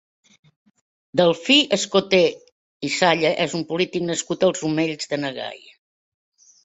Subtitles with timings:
[1.19, 2.21] Delfí Escoté
[2.89, 5.79] i Salla és un polític nascut als Omells de na Gaia.